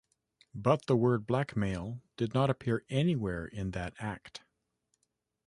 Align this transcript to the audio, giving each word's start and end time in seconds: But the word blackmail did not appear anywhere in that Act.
But 0.55 0.87
the 0.87 0.95
word 0.97 1.27
blackmail 1.27 2.01
did 2.17 2.33
not 2.33 2.49
appear 2.49 2.83
anywhere 2.89 3.45
in 3.45 3.69
that 3.69 3.93
Act. 3.99 4.41